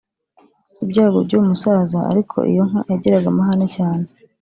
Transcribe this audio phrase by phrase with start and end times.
[0.83, 4.05] Ibyago by’uwo musaza ariko iyo nka yagiraga amahane cyane